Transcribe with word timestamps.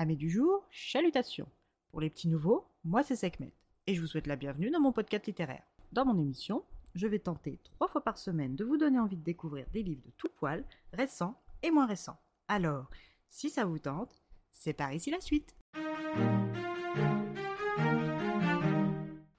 Amis 0.00 0.16
du 0.16 0.30
jour, 0.30 0.64
chalutations. 0.70 1.48
Pour 1.90 2.00
les 2.00 2.08
petits 2.08 2.28
nouveaux, 2.28 2.68
moi 2.84 3.02
c'est 3.02 3.16
Sekhmet 3.16 3.52
et 3.88 3.96
je 3.96 4.00
vous 4.00 4.06
souhaite 4.06 4.28
la 4.28 4.36
bienvenue 4.36 4.70
dans 4.70 4.78
mon 4.78 4.92
podcast 4.92 5.26
littéraire. 5.26 5.64
Dans 5.90 6.04
mon 6.04 6.16
émission, 6.16 6.62
je 6.94 7.08
vais 7.08 7.18
tenter 7.18 7.58
trois 7.64 7.88
fois 7.88 8.04
par 8.04 8.16
semaine 8.16 8.54
de 8.54 8.64
vous 8.64 8.76
donner 8.76 9.00
envie 9.00 9.16
de 9.16 9.24
découvrir 9.24 9.66
des 9.72 9.82
livres 9.82 10.04
de 10.06 10.12
tout 10.16 10.28
poil, 10.36 10.64
récents 10.92 11.34
et 11.64 11.72
moins 11.72 11.86
récents. 11.86 12.16
Alors, 12.46 12.88
si 13.28 13.50
ça 13.50 13.64
vous 13.64 13.80
tente, 13.80 14.22
c'est 14.52 14.72
par 14.72 14.92
ici 14.92 15.10
la 15.10 15.20
suite. 15.20 15.56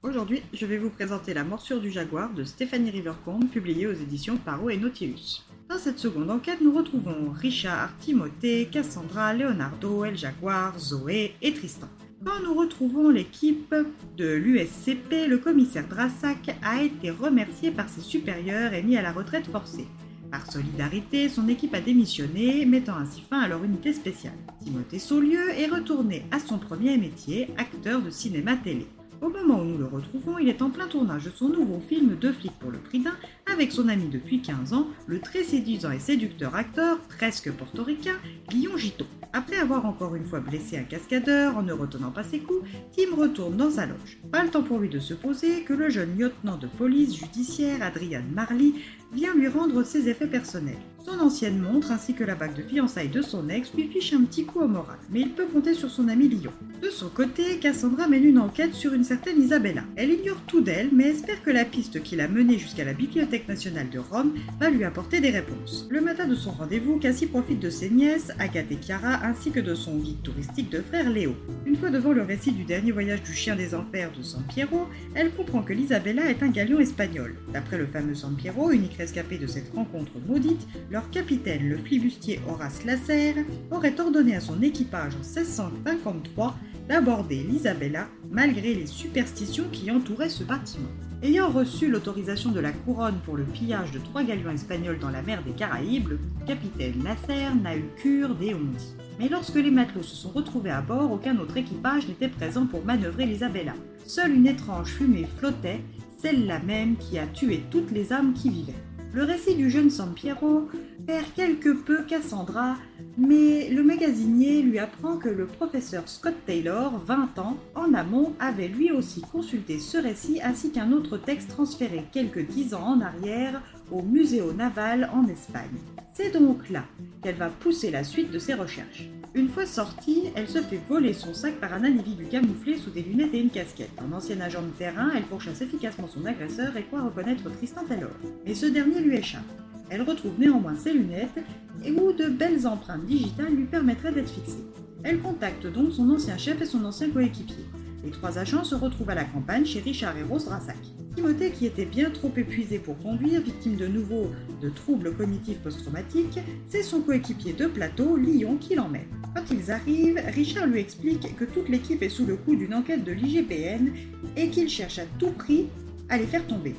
Aujourd'hui, 0.03 0.43
je 0.51 0.65
vais 0.65 0.77
vous 0.77 0.89
présenter 0.89 1.33
La 1.33 1.45
morsure 1.45 1.79
du 1.79 1.89
jaguar 1.89 2.33
de 2.33 2.43
Stéphanie 2.43 2.91
Rivercombe, 2.91 3.47
publiée 3.47 3.87
aux 3.87 3.93
éditions 3.93 4.35
Paro 4.35 4.69
et 4.69 4.77
Nautilus. 4.77 5.41
Dans 5.69 5.77
cette 5.77 5.99
seconde 5.99 6.31
enquête, 6.31 6.61
nous 6.61 6.75
retrouvons 6.75 7.29
Richard, 7.31 7.95
Timothée, 7.99 8.67
Cassandra, 8.71 9.35
Leonardo, 9.35 10.03
El 10.03 10.17
Jaguar, 10.17 10.79
Zoé 10.79 11.35
et 11.43 11.53
Tristan. 11.53 11.87
Quand 12.25 12.41
nous 12.43 12.55
retrouvons 12.55 13.09
l'équipe 13.09 13.75
de 14.17 14.33
l'USCP, 14.33 15.27
le 15.27 15.37
commissaire 15.37 15.87
Drassac 15.87 16.57
a 16.63 16.81
été 16.81 17.11
remercié 17.11 17.69
par 17.69 17.87
ses 17.87 18.01
supérieurs 18.01 18.73
et 18.73 18.81
mis 18.81 18.97
à 18.97 19.03
la 19.03 19.11
retraite 19.11 19.45
forcée. 19.45 19.85
Par 20.31 20.51
solidarité, 20.51 21.29
son 21.29 21.47
équipe 21.47 21.75
a 21.75 21.81
démissionné, 21.81 22.65
mettant 22.65 22.97
ainsi 22.97 23.21
fin 23.21 23.41
à 23.41 23.47
leur 23.47 23.63
unité 23.63 23.93
spéciale. 23.93 24.33
Timothée 24.63 24.97
Saulieu 24.97 25.51
est 25.51 25.67
retourné 25.67 26.25
à 26.31 26.39
son 26.39 26.57
premier 26.57 26.97
métier, 26.97 27.47
acteur 27.57 28.01
de 28.01 28.09
cinéma-télé. 28.09 28.87
Au 29.21 29.27
moment 29.27 29.59
où 29.59 29.65
nous 29.65 29.77
le 29.77 29.85
retrouvons, 29.85 30.37
il 30.37 30.47
est 30.47 30.61
en 30.61 30.69
plein 30.69 30.87
tournage 30.87 31.25
de 31.25 31.29
son 31.29 31.49
nouveau 31.49 31.81
film 31.89 32.15
Deux 32.15 32.31
flics 32.31 32.57
pour 32.57 32.71
le 32.71 32.77
prix 32.77 32.99
d'un 32.99 33.15
avec 33.51 33.71
son 33.71 33.89
ami 33.89 34.07
depuis 34.07 34.41
15 34.41 34.73
ans, 34.73 34.87
le 35.07 35.19
très 35.19 35.43
séduisant 35.43 35.91
et 35.91 35.99
séducteur 35.99 36.55
acteur, 36.55 36.99
presque 37.01 37.51
portoricain, 37.51 38.15
Guillaume 38.49 38.77
Gito. 38.77 39.05
Après 39.31 39.57
avoir 39.57 39.85
encore 39.85 40.15
une 40.15 40.25
fois 40.25 40.39
blessé 40.39 40.77
un 40.77 40.83
cascadeur 40.83 41.55
en 41.55 41.61
ne 41.61 41.73
retenant 41.73 42.09
pas 42.09 42.23
ses 42.23 42.39
coups, 42.39 42.67
Tim 42.95 43.15
retourne 43.15 43.57
dans 43.57 43.69
sa 43.69 43.85
loge. 43.85 44.17
Pas 44.31 44.43
le 44.43 44.49
temps 44.49 44.63
pour 44.63 44.79
lui 44.79 44.89
de 44.89 44.99
se 44.99 45.13
poser 45.13 45.61
que 45.61 45.73
le 45.73 45.89
jeune 45.89 46.17
lieutenant 46.17 46.57
de 46.57 46.65
police 46.65 47.15
judiciaire 47.15 47.83
Adrian 47.83 48.23
Marley 48.33 48.73
vient 49.13 49.35
lui 49.35 49.47
rendre 49.47 49.83
ses 49.83 50.09
effets 50.09 50.27
personnels. 50.27 50.77
Son 51.05 51.19
ancienne 51.19 51.59
montre 51.59 51.91
ainsi 51.91 52.13
que 52.13 52.23
la 52.23 52.35
bague 52.35 52.55
de 52.55 52.61
fiançailles 52.61 53.09
de 53.09 53.21
son 53.21 53.49
ex 53.49 53.73
lui 53.73 53.87
fichent 53.87 54.13
un 54.13 54.23
petit 54.23 54.45
coup 54.45 54.59
au 54.59 54.67
moral, 54.67 54.97
mais 55.09 55.21
il 55.21 55.31
peut 55.31 55.45
compter 55.45 55.73
sur 55.73 55.89
son 55.89 56.07
ami 56.07 56.27
Lyon. 56.27 56.51
De 56.81 56.89
son 56.89 57.09
côté, 57.09 57.57
Cassandra 57.59 58.07
mène 58.07 58.25
une 58.25 58.37
enquête 58.37 58.73
sur 58.73 58.93
une 58.93 59.03
certaine 59.03 59.41
Isabella. 59.41 59.83
Elle 59.95 60.11
ignore 60.11 60.41
tout 60.45 60.61
d'elle, 60.61 60.89
mais 60.91 61.09
espère 61.09 61.41
que 61.41 61.49
la 61.49 61.65
piste 61.65 62.03
qui 62.03 62.15
l'a 62.15 62.27
menée 62.27 62.57
jusqu'à 62.59 62.85
la 62.85 62.93
Bibliothèque 62.93 63.47
nationale 63.49 63.89
de 63.89 63.99
Rome 63.99 64.35
va 64.59 64.69
lui 64.69 64.85
apporter 64.85 65.19
des 65.19 65.31
réponses. 65.31 65.87
Le 65.89 65.99
matin 65.99 66.27
de 66.27 66.35
son 66.35 66.51
rendez-vous, 66.51 66.99
Cassie 66.99 67.25
profite 67.25 67.59
de 67.59 67.69
ses 67.69 67.89
nièces, 67.89 68.31
Agathe 68.39 68.71
et 68.71 68.77
Chiara, 68.81 69.25
ainsi 69.25 69.51
que 69.51 69.59
de 69.59 69.75
son 69.75 69.97
guide 69.97 70.21
touristique 70.21 70.69
de 70.69 70.81
frère 70.81 71.09
Léo. 71.09 71.35
Une 71.65 71.75
fois 71.75 71.89
devant 71.89 72.13
le 72.13 72.21
récit 72.21 72.51
du 72.51 72.63
dernier 72.63 72.91
voyage 72.91 73.23
du 73.23 73.33
chien 73.33 73.55
des 73.55 73.73
enfers 73.73 74.11
de 74.17 74.21
San 74.21 74.43
Piero, 74.43 74.87
elle 75.15 75.31
comprend 75.31 75.63
que 75.63 75.73
l'Isabella 75.73 76.29
est 76.29 76.43
un 76.43 76.49
galion 76.49 76.79
espagnol. 76.79 77.35
D'après 77.51 77.77
le 77.77 77.87
fameux 77.87 78.15
San 78.15 78.35
Piero, 78.35 78.71
unique 78.71 78.97
rescapé 78.97 79.37
de 79.37 79.47
cette 79.47 79.73
rencontre 79.73 80.13
maudite, 80.27 80.67
leur 80.91 81.09
capitaine, 81.09 81.67
le 81.67 81.77
flibustier 81.77 82.39
Horace 82.47 82.85
Lasserre, 82.85 83.43
aurait 83.71 83.99
ordonné 83.99 84.35
à 84.35 84.41
son 84.41 84.61
équipage 84.61 85.15
en 85.15 85.41
1653 85.41 86.55
d'aborder 86.87 87.43
l'Isabella 87.43 88.07
malgré 88.29 88.75
les 88.75 88.87
superstitions 88.87 89.65
qui 89.71 89.89
entouraient 89.89 90.29
ce 90.29 90.43
bâtiment. 90.43 90.89
Ayant 91.21 91.49
reçu 91.49 91.89
l'autorisation 91.89 92.49
de 92.51 92.61
la 92.61 92.71
couronne 92.71 93.19
pour 93.25 93.35
le 93.35 93.43
pillage 93.43 93.91
de 93.91 93.99
trois 93.99 94.23
galions 94.23 94.51
espagnols 94.51 94.99
dans 94.99 95.09
la 95.09 95.21
mer 95.21 95.43
des 95.43 95.51
Caraïbes, 95.51 96.07
le 96.07 96.19
capitaine 96.47 97.03
Lasserre 97.03 97.55
n'a 97.55 97.75
eu 97.75 97.83
cure 97.97 98.35
des 98.35 98.53
hontes. 98.53 98.95
Mais 99.19 99.27
lorsque 99.27 99.55
les 99.55 99.69
matelots 99.69 100.01
se 100.01 100.15
sont 100.15 100.29
retrouvés 100.29 100.69
à 100.69 100.81
bord, 100.81 101.11
aucun 101.11 101.37
autre 101.39 101.57
équipage 101.57 102.07
n'était 102.07 102.29
présent 102.29 102.65
pour 102.65 102.85
manœuvrer 102.85 103.25
l'Isabella. 103.25 103.73
Seule 104.05 104.31
une 104.31 104.47
étrange 104.47 104.93
fumée 104.93 105.27
flottait, 105.37 105.81
celle-là 106.17 106.59
même 106.59 106.95
qui 106.95 107.19
a 107.19 107.27
tué 107.27 107.63
toutes 107.69 107.91
les 107.91 108.13
âmes 108.13 108.33
qui 108.33 108.49
vivaient. 108.49 108.73
Le 109.11 109.23
récit 109.23 109.55
du 109.55 109.71
jeune 109.71 109.89
San 109.89 110.13
Piero 110.13 110.69
perd 111.07 111.25
quelque 111.35 111.69
peu 111.69 112.03
Cassandra, 112.03 112.75
mais 113.17 113.69
le 113.69 113.81
magasinier 113.81 114.61
lui 114.61 114.77
apprend 114.77 115.17
que 115.17 115.29
le 115.29 115.47
professeur 115.47 116.07
Scott 116.07 116.35
Taylor, 116.45 117.01
20 117.05 117.39
ans, 117.39 117.57
en 117.73 117.95
amont, 117.95 118.33
avait 118.39 118.67
lui 118.67 118.91
aussi 118.91 119.21
consulté 119.21 119.79
ce 119.79 119.97
récit 119.97 120.39
ainsi 120.43 120.71
qu'un 120.71 120.91
autre 120.91 121.17
texte 121.17 121.49
transféré 121.49 122.05
quelques 122.11 122.45
dix 122.45 122.75
ans 122.75 122.83
en 122.83 123.01
arrière 123.01 123.63
au 123.91 124.03
Museo 124.03 124.53
Naval 124.53 125.09
en 125.11 125.27
Espagne. 125.27 125.79
C'est 126.13 126.31
donc 126.31 126.69
là 126.69 126.83
qu'elle 127.23 127.35
va 127.35 127.49
pousser 127.49 127.89
la 127.89 128.03
suite 128.03 128.29
de 128.29 128.37
ses 128.37 128.53
recherches. 128.53 129.09
Une 129.35 129.47
fois 129.47 129.67
sortie, 129.67 130.23
elle 130.35 130.49
se 130.49 130.59
fait 130.59 130.81
voler 130.89 131.13
son 131.13 131.35
sac 131.35 131.59
par 131.59 131.71
un 131.73 131.83
individu 131.83 132.25
camouflé 132.25 132.77
sous 132.77 132.89
des 132.89 133.03
lunettes 133.03 133.33
et 133.35 133.39
une 133.39 133.51
casquette. 133.51 133.91
En 134.01 134.15
ancien 134.15 134.41
agent 134.41 134.63
de 134.63 134.69
terrain, 134.69 135.11
elle 135.15 135.23
pourchasse 135.23 135.61
efficacement 135.61 136.07
son 136.07 136.25
agresseur 136.25 136.75
et 136.75 136.83
croit 136.83 137.03
reconnaître 137.03 137.47
Tristan 137.51 137.83
Taylor. 137.87 138.09
Mais 138.45 138.55
ce 138.55 138.65
dernier 138.65 139.01
lui 139.01 139.17
échappe. 139.17 139.43
Elle 139.91 140.01
retrouve 140.01 140.39
néanmoins 140.39 140.75
ses 140.75 140.93
lunettes 140.93 141.39
et 141.85 141.91
où 141.91 142.11
de 142.11 142.25
belles 142.25 142.65
empreintes 142.65 143.05
digitales 143.05 143.53
lui 143.53 143.65
permettraient 143.65 144.11
d'être 144.11 144.31
fixée. 144.31 144.63
Elle 145.03 145.19
contacte 145.19 145.67
donc 145.67 145.91
son 145.91 146.09
ancien 146.09 146.37
chef 146.37 146.59
et 146.61 146.65
son 146.65 146.83
ancien 146.83 147.09
coéquipier. 147.11 147.65
Les 148.03 148.11
trois 148.11 148.37
agents 148.37 148.63
se 148.63 148.75
retrouvent 148.75 149.09
à 149.09 149.15
la 149.15 149.25
campagne 149.25 149.65
chez 149.65 149.79
Richard 149.79 150.17
et 150.17 150.23
Rose 150.23 150.45
Drassac. 150.45 150.77
Timothée, 151.15 151.51
qui 151.51 151.65
était 151.65 151.85
bien 151.85 152.09
trop 152.11 152.31
épuisé 152.37 152.79
pour 152.79 152.97
conduire, 152.99 153.41
victime 153.41 153.75
de 153.75 153.87
nouveau 153.87 154.31
de 154.61 154.69
troubles 154.69 155.13
cognitifs 155.13 155.59
post-traumatiques, 155.59 156.39
c'est 156.69 156.83
son 156.83 157.01
coéquipier 157.01 157.53
de 157.53 157.67
plateau, 157.67 158.15
Lyon, 158.15 158.57
qui 158.57 158.75
l'emmène. 158.75 159.07
Quand 159.35 159.43
ils 159.51 159.69
arrivent, 159.69 160.21
Richard 160.33 160.67
lui 160.67 160.79
explique 160.79 161.35
que 161.35 161.45
toute 161.45 161.69
l'équipe 161.69 162.01
est 162.01 162.09
sous 162.09 162.25
le 162.25 162.37
coup 162.37 162.55
d'une 162.55 162.73
enquête 162.73 163.03
de 163.03 163.11
l'IGPN 163.11 163.91
et 164.37 164.49
qu'il 164.49 164.69
cherche 164.69 164.99
à 164.99 165.05
tout 165.17 165.31
prix 165.31 165.67
à 166.07 166.17
les 166.17 166.25
faire 166.25 166.47
tomber. 166.47 166.75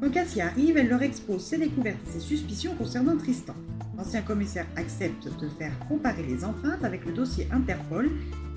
Quand 0.00 0.10
Cassie 0.10 0.40
arrive, 0.40 0.76
elle 0.76 0.88
leur 0.88 1.02
expose 1.02 1.42
ses 1.42 1.58
découvertes 1.58 1.98
et 2.06 2.12
ses 2.12 2.20
suspicions 2.20 2.74
concernant 2.74 3.16
Tristan. 3.16 3.54
L'ancien 3.96 4.20
commissaire 4.22 4.66
accepte 4.76 5.28
de 5.40 5.48
faire 5.48 5.72
comparer 5.88 6.22
les 6.22 6.44
empreintes 6.44 6.84
avec 6.84 7.06
le 7.06 7.12
dossier 7.12 7.48
Interpol 7.50 8.10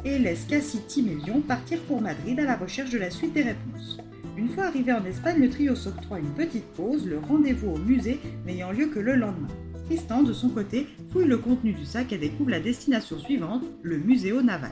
et 0.06 0.18
laisse 0.18 0.46
Cassie, 0.46 0.82
Tim 0.88 1.08
et 1.08 1.16
Lyon 1.16 1.42
partir 1.42 1.80
pour 1.82 2.02
Madrid 2.02 2.40
à 2.40 2.44
la 2.44 2.56
recherche 2.56 2.92
de 2.92 2.98
la 2.98 3.10
suite 3.10 3.34
des 3.34 3.44
réponses. 3.44 3.98
Une 4.38 4.50
fois 4.50 4.66
arrivé 4.66 4.94
en 4.94 5.04
Espagne, 5.06 5.42
le 5.42 5.50
trio 5.50 5.76
s'octroie 5.76 6.20
une 6.20 6.34
petite 6.34 6.68
pause, 6.76 7.06
le 7.06 7.20
rendez-vous 7.20 7.72
au 7.72 7.78
musée 7.78 8.20
n'ayant 8.46 8.72
lieu 8.72 8.88
que 8.88 9.00
le 9.00 9.16
lendemain. 9.16 9.48
Tristan, 9.86 10.24
de 10.24 10.34
son 10.34 10.50
côté, 10.50 10.88
fouille 11.12 11.26
le 11.26 11.38
contenu 11.38 11.74
du 11.74 11.84
sac 11.86 12.14
et 12.14 12.18
découvre 12.18 12.52
la 12.52 12.60
destination 12.60 13.20
suivante, 13.20 13.64
le 13.82 13.98
Muséo 13.98 14.42
Naval. 14.42 14.72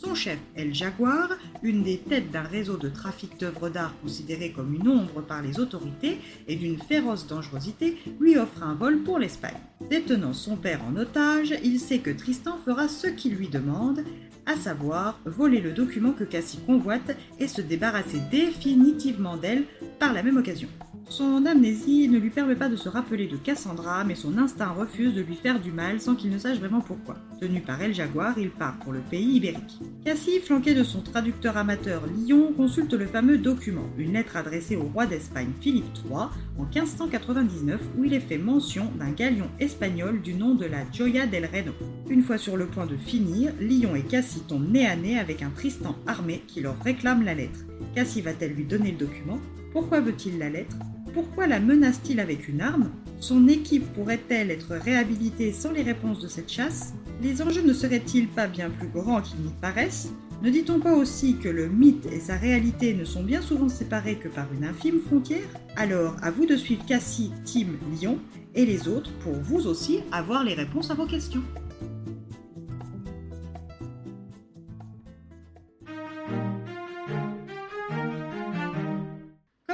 Son 0.00 0.14
chef, 0.14 0.38
El 0.54 0.72
Jaguar, 0.72 1.30
une 1.64 1.82
des 1.82 1.98
têtes 1.98 2.30
d'un 2.30 2.42
réseau 2.42 2.76
de 2.76 2.88
trafic 2.88 3.36
d'œuvres 3.40 3.68
d'art 3.68 3.94
considéré 4.00 4.52
comme 4.52 4.72
une 4.72 4.86
ombre 4.86 5.22
par 5.22 5.42
les 5.42 5.58
autorités 5.58 6.18
et 6.46 6.54
d'une 6.54 6.78
féroce 6.78 7.26
dangerosité, 7.26 7.98
lui 8.20 8.38
offre 8.38 8.62
un 8.62 8.74
vol 8.74 8.98
pour 9.02 9.18
l'Espagne. 9.18 9.58
Détenant 9.90 10.34
son 10.34 10.56
père 10.56 10.84
en 10.84 10.94
otage, 10.94 11.52
il 11.64 11.80
sait 11.80 11.98
que 11.98 12.10
Tristan 12.10 12.58
fera 12.64 12.86
ce 12.86 13.08
qu'il 13.08 13.34
lui 13.34 13.48
demande, 13.48 14.04
à 14.46 14.54
savoir 14.54 15.18
voler 15.24 15.60
le 15.60 15.72
document 15.72 16.12
que 16.12 16.24
Cassie 16.24 16.60
convoite 16.64 17.16
et 17.40 17.48
se 17.48 17.60
débarrasser 17.60 18.20
définitivement 18.30 19.36
d'elle 19.36 19.64
par 19.98 20.12
la 20.12 20.22
même 20.22 20.36
occasion. 20.36 20.68
Son 21.10 21.46
amnésie 21.46 22.06
ne 22.08 22.18
lui 22.18 22.28
permet 22.28 22.54
pas 22.54 22.68
de 22.68 22.76
se 22.76 22.88
rappeler 22.88 23.26
de 23.26 23.36
Cassandra, 23.36 24.04
mais 24.04 24.14
son 24.14 24.36
instinct 24.36 24.72
refuse 24.72 25.14
de 25.14 25.22
lui 25.22 25.36
faire 25.36 25.58
du 25.58 25.72
mal 25.72 26.00
sans 26.00 26.14
qu'il 26.14 26.30
ne 26.30 26.38
sache 26.38 26.58
vraiment 26.58 26.82
pourquoi. 26.82 27.16
Tenu 27.40 27.60
par 27.60 27.80
El 27.80 27.94
Jaguar, 27.94 28.38
il 28.38 28.50
part 28.50 28.78
pour 28.80 28.92
le 28.92 29.00
pays 29.00 29.36
ibérique. 29.36 29.80
Cassie, 30.04 30.38
flanqué 30.40 30.74
de 30.74 30.84
son 30.84 31.00
traducteur 31.00 31.56
amateur 31.56 32.02
Lyon, 32.06 32.52
consulte 32.54 32.92
le 32.92 33.06
fameux 33.06 33.38
document, 33.38 33.88
une 33.96 34.12
lettre 34.12 34.36
adressée 34.36 34.76
au 34.76 34.82
roi 34.82 35.06
d'Espagne 35.06 35.50
Philippe 35.60 35.86
III 36.04 36.28
en 36.58 36.64
1599, 36.64 37.80
où 37.96 38.04
il 38.04 38.12
est 38.12 38.20
fait 38.20 38.38
mention 38.38 38.92
d'un 38.98 39.10
galion 39.10 39.48
espagnol 39.60 40.20
du 40.20 40.34
nom 40.34 40.54
de 40.54 40.66
la 40.66 40.84
Joya 40.92 41.26
del 41.26 41.46
Reno. 41.46 41.72
Une 42.10 42.22
fois 42.22 42.36
sur 42.36 42.58
le 42.58 42.66
point 42.66 42.86
de 42.86 42.96
finir, 42.96 43.52
Lyon 43.60 43.96
et 43.96 44.02
Cassie 44.02 44.42
tombent 44.46 44.70
nez 44.70 44.86
à 44.86 44.94
nez 44.94 45.18
avec 45.18 45.42
un 45.42 45.50
Tristan 45.50 45.96
armé 46.06 46.42
qui 46.46 46.60
leur 46.60 46.78
réclame 46.82 47.24
la 47.24 47.34
lettre. 47.34 47.60
Cassie 47.94 48.20
va-t-elle 48.20 48.52
lui 48.52 48.64
donner 48.64 48.92
le 48.92 48.98
document? 48.98 49.38
Pourquoi 49.72 50.00
veut-il 50.00 50.38
la 50.38 50.50
lettre? 50.50 50.76
Pourquoi 51.12 51.46
la 51.46 51.60
menace-t-il 51.60 52.20
avec 52.20 52.48
une 52.48 52.60
arme? 52.60 52.90
Son 53.20 53.48
équipe 53.48 53.92
pourrait-elle 53.94 54.50
être 54.50 54.74
réhabilitée 54.74 55.52
sans 55.52 55.72
les 55.72 55.82
réponses 55.82 56.20
de 56.20 56.28
cette 56.28 56.50
chasse? 56.50 56.94
Les 57.22 57.42
enjeux 57.42 57.62
ne 57.62 57.72
seraient-ils 57.72 58.28
pas 58.28 58.46
bien 58.46 58.70
plus 58.70 58.88
grands 58.88 59.20
qu'ils 59.20 59.40
n'y 59.40 59.52
paraissent 59.60 60.12
Ne 60.42 60.50
dit-on 60.50 60.78
pas 60.78 60.94
aussi 60.94 61.36
que 61.36 61.48
le 61.48 61.68
mythe 61.68 62.06
et 62.12 62.20
sa 62.20 62.36
réalité 62.36 62.94
ne 62.94 63.04
sont 63.04 63.24
bien 63.24 63.42
souvent 63.42 63.68
séparés 63.68 64.16
que 64.16 64.28
par 64.28 64.46
une 64.52 64.64
infime 64.64 65.00
frontière? 65.00 65.48
Alors, 65.76 66.16
à 66.22 66.30
vous 66.30 66.46
de 66.46 66.56
suivre 66.56 66.84
Cassie, 66.86 67.32
Tim, 67.44 67.66
Lyon 67.92 68.18
et 68.54 68.64
les 68.64 68.88
autres 68.88 69.12
pour 69.24 69.34
vous 69.34 69.66
aussi 69.66 70.00
avoir 70.12 70.44
les 70.44 70.54
réponses 70.54 70.90
à 70.90 70.94
vos 70.94 71.06
questions. 71.06 71.42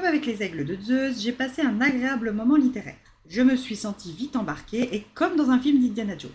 Avec 0.04 0.26
les 0.26 0.42
aigles 0.42 0.64
de 0.64 0.76
Zeus, 0.80 1.22
j'ai 1.22 1.32
passé 1.32 1.62
un 1.62 1.80
agréable 1.80 2.32
moment 2.32 2.56
littéraire. 2.56 2.96
Je 3.26 3.40
me 3.40 3.56
suis 3.56 3.76
senti 3.76 4.12
vite 4.12 4.36
embarqué 4.36 4.94
et 4.94 5.06
comme 5.14 5.36
dans 5.36 5.50
un 5.50 5.58
film 5.58 5.80
d'Indiana 5.80 6.18
Jones. 6.18 6.30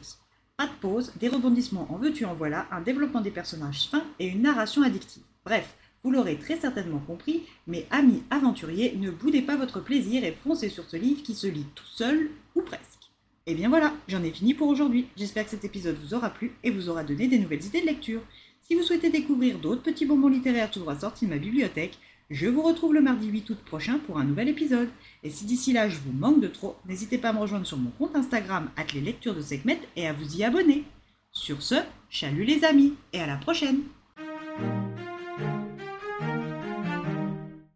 Pas 0.58 0.66
de 0.66 0.74
pause, 0.82 1.14
des 1.20 1.30
rebondissements 1.30 1.88
en 1.92 1.98
veux-tu 1.98 2.26
en 2.26 2.34
voilà, 2.34 2.68
un 2.72 2.82
développement 2.82 3.22
des 3.22 3.30
personnages 3.30 3.88
fin 3.88 4.04
et 4.18 4.28
une 4.28 4.42
narration 4.42 4.82
addictive. 4.82 5.24
Bref, 5.46 5.76
vous 6.04 6.12
l'aurez 6.12 6.38
très 6.38 6.58
certainement 6.58 7.00
compris, 7.00 7.44
mais 7.68 7.86
amis 7.92 8.24
aventuriers, 8.32 8.96
ne 8.98 9.12
boudez 9.12 9.42
pas 9.42 9.56
votre 9.56 9.82
plaisir 9.82 10.24
et 10.24 10.36
foncez 10.44 10.70
sur 10.70 10.86
ce 10.90 10.98
livre 10.98 11.22
qui 11.22 11.36
se 11.36 11.48
lit 11.48 11.68
tout 11.76 11.86
seul 11.86 12.32
ou 12.56 12.62
presque. 12.62 13.12
Et 13.46 13.54
bien 13.54 13.70
voilà, 13.70 13.94
j'en 14.08 14.24
ai 14.24 14.32
fini 14.32 14.56
pour 14.56 14.68
aujourd'hui. 14.68 15.08
J'espère 15.16 15.44
que 15.46 15.52
cet 15.52 15.66
épisode 15.66 15.98
vous 16.04 16.16
aura 16.16 16.32
plu 16.32 16.54
et 16.64 16.72
vous 16.72 16.90
aura 16.90 17.04
donné 17.04 17.28
des 17.28 17.40
nouvelles 17.40 17.66
idées 17.66 17.82
de 17.82 17.88
lecture. 17.88 18.22
Si 18.64 18.76
vous 18.76 18.84
souhaitez 18.84 19.10
découvrir 19.10 19.60
d'autres 19.60 19.84
petits 19.84 20.06
bonbons 20.06 20.28
littéraires 20.28 20.72
tout 20.72 20.80
droit 20.80 21.00
sortis 21.00 21.26
de 21.26 21.32
ma 21.32 21.38
bibliothèque, 21.38 21.98
je 22.30 22.48
vous 22.48 22.62
retrouve 22.62 22.94
le 22.94 23.02
mardi 23.02 23.28
8 23.28 23.50
août 23.50 23.58
prochain 23.66 24.00
pour 24.06 24.20
un 24.20 24.24
nouvel 24.24 24.50
épisode. 24.50 24.90
Et 25.24 25.30
si 25.30 25.46
d'ici 25.46 25.74
là 25.74 25.90
je 25.90 25.98
vous 25.98 26.12
manque 26.12 26.42
de 26.42 26.48
trop, 26.48 26.76
n'hésitez 26.88 27.18
pas 27.18 27.30
à 27.30 27.34
me 27.34 27.40
rejoindre 27.40 27.66
sur 27.66 27.78
mon 27.78 27.92
compte 27.92 28.16
Instagram, 28.16 28.70
les 28.94 29.02
lectures 29.02 29.36
de 29.36 29.42
Sekhmet, 29.42 29.82
et 29.96 30.08
à 30.08 30.14
vous 30.14 30.38
y 30.38 30.44
abonner. 30.44 30.84
Sur 31.32 31.62
ce, 31.62 31.76
chalut 32.10 32.44
les 32.44 32.64
amis, 32.64 32.96
et 33.14 33.20
à 33.20 33.28
la 33.28 33.38
prochaine! 33.38 33.82